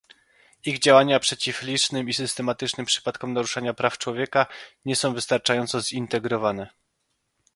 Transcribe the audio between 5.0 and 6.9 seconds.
wystarczająco zintegrowane